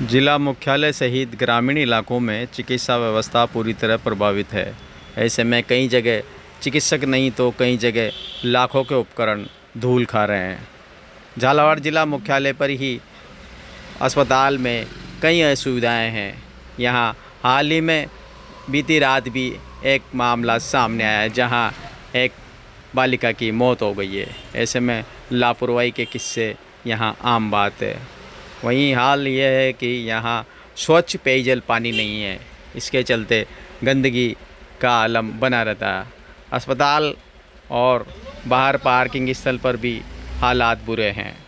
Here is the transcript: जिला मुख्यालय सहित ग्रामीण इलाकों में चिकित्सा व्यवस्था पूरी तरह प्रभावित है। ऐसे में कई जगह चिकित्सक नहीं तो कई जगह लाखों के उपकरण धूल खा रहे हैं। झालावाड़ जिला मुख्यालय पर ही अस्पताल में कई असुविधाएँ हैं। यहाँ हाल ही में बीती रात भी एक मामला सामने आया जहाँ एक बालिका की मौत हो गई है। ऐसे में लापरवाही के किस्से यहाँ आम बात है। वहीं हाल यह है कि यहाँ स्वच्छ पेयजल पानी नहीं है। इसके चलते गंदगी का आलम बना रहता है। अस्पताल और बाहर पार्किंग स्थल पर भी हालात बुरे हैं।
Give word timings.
जिला 0.00 0.36
मुख्यालय 0.38 0.92
सहित 0.92 1.34
ग्रामीण 1.36 1.78
इलाकों 1.78 2.18
में 2.20 2.46
चिकित्सा 2.46 2.96
व्यवस्था 2.96 3.44
पूरी 3.46 3.72
तरह 3.72 3.96
प्रभावित 3.96 4.52
है। 4.52 4.74
ऐसे 5.18 5.44
में 5.44 5.62
कई 5.62 5.88
जगह 5.88 6.22
चिकित्सक 6.62 7.04
नहीं 7.04 7.30
तो 7.30 7.50
कई 7.58 7.76
जगह 7.76 8.12
लाखों 8.44 8.82
के 8.84 8.94
उपकरण 8.94 9.44
धूल 9.78 10.04
खा 10.04 10.24
रहे 10.24 10.38
हैं। 10.38 10.68
झालावाड़ 11.38 11.78
जिला 11.78 12.04
मुख्यालय 12.04 12.52
पर 12.52 12.70
ही 12.70 12.98
अस्पताल 14.00 14.58
में 14.58 14.86
कई 15.22 15.40
असुविधाएँ 15.40 16.10
हैं। 16.10 16.42
यहाँ 16.80 17.16
हाल 17.42 17.70
ही 17.70 17.80
में 17.80 18.06
बीती 18.70 18.98
रात 18.98 19.28
भी 19.28 19.46
एक 19.84 20.02
मामला 20.14 20.58
सामने 20.58 21.04
आया 21.04 21.28
जहाँ 21.28 21.72
एक 22.16 22.32
बालिका 22.94 23.32
की 23.32 23.50
मौत 23.52 23.82
हो 23.82 23.92
गई 23.94 24.16
है। 24.16 24.26
ऐसे 24.56 24.80
में 24.80 25.04
लापरवाही 25.32 25.90
के 25.90 26.04
किस्से 26.04 26.54
यहाँ 26.86 27.16
आम 27.24 27.50
बात 27.50 27.82
है। 27.82 28.21
वहीं 28.64 28.94
हाल 28.94 29.26
यह 29.28 29.50
है 29.50 29.72
कि 29.72 29.86
यहाँ 29.86 30.46
स्वच्छ 30.76 31.16
पेयजल 31.16 31.62
पानी 31.68 31.92
नहीं 31.92 32.22
है। 32.22 32.38
इसके 32.76 33.02
चलते 33.02 33.46
गंदगी 33.84 34.36
का 34.80 34.90
आलम 34.90 35.30
बना 35.30 35.62
रहता 35.62 35.92
है। 35.92 36.06
अस्पताल 36.52 37.14
और 37.70 38.06
बाहर 38.46 38.76
पार्किंग 38.76 39.32
स्थल 39.32 39.58
पर 39.58 39.76
भी 39.76 40.00
हालात 40.38 40.82
बुरे 40.86 41.10
हैं। 41.10 41.41